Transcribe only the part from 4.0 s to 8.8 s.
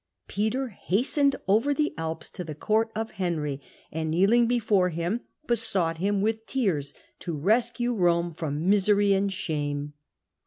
kneeling before him, besought him with tears to rescue Bome from